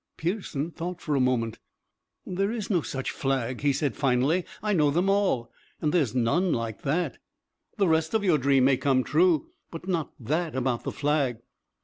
Pearson 0.17 0.71
thought 0.71 0.99
for 0.99 1.13
a 1.13 1.19
moment. 1.19 1.59
"There's 2.25 2.71
no 2.71 2.81
such 2.81 3.11
flag," 3.11 3.61
he 3.61 3.71
said 3.71 3.95
finally. 3.95 4.45
"I 4.63 4.73
know 4.73 4.89
them 4.89 5.11
all, 5.11 5.51
and 5.79 5.93
there's 5.93 6.15
none 6.15 6.51
like 6.51 6.81
that. 6.81 7.19
The 7.77 7.87
rest 7.87 8.15
of 8.15 8.23
your 8.23 8.39
dream 8.39 8.65
may 8.65 8.77
come 8.77 9.03
true, 9.03 9.51
but 9.69 9.87
not 9.87 10.11
that 10.19 10.55
about 10.55 10.85
the 10.85 10.91
flag. 10.91 11.37